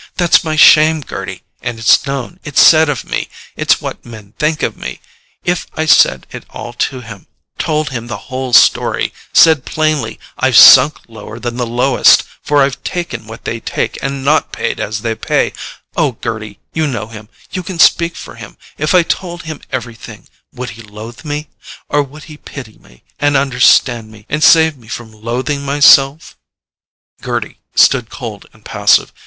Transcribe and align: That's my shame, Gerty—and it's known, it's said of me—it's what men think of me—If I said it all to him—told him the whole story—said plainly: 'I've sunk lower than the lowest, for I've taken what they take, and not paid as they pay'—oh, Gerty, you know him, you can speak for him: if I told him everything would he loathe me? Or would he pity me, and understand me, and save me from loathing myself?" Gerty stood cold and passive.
That's 0.17 0.43
my 0.43 0.55
shame, 0.55 1.03
Gerty—and 1.03 1.77
it's 1.77 2.07
known, 2.07 2.39
it's 2.43 2.59
said 2.59 2.89
of 2.89 3.05
me—it's 3.07 3.81
what 3.83 4.03
men 4.03 4.33
think 4.39 4.63
of 4.63 4.75
me—If 4.75 5.67
I 5.75 5.85
said 5.85 6.25
it 6.31 6.43
all 6.49 6.73
to 6.89 7.01
him—told 7.01 7.91
him 7.91 8.07
the 8.07 8.17
whole 8.31 8.51
story—said 8.51 9.63
plainly: 9.63 10.19
'I've 10.39 10.57
sunk 10.57 11.01
lower 11.07 11.37
than 11.37 11.57
the 11.57 11.67
lowest, 11.67 12.23
for 12.41 12.63
I've 12.63 12.83
taken 12.83 13.27
what 13.27 13.45
they 13.45 13.59
take, 13.59 14.01
and 14.01 14.25
not 14.25 14.51
paid 14.51 14.79
as 14.79 15.01
they 15.03 15.13
pay'—oh, 15.13 16.13
Gerty, 16.13 16.57
you 16.73 16.87
know 16.87 17.05
him, 17.05 17.29
you 17.51 17.61
can 17.61 17.77
speak 17.77 18.15
for 18.15 18.33
him: 18.33 18.57
if 18.79 18.95
I 18.95 19.03
told 19.03 19.43
him 19.43 19.61
everything 19.71 20.27
would 20.51 20.71
he 20.71 20.81
loathe 20.81 21.23
me? 21.23 21.47
Or 21.89 22.01
would 22.01 22.23
he 22.23 22.37
pity 22.37 22.79
me, 22.79 23.03
and 23.19 23.37
understand 23.37 24.09
me, 24.09 24.25
and 24.29 24.43
save 24.43 24.77
me 24.77 24.87
from 24.87 25.11
loathing 25.11 25.61
myself?" 25.63 26.39
Gerty 27.21 27.59
stood 27.75 28.09
cold 28.09 28.47
and 28.51 28.65
passive. 28.65 29.13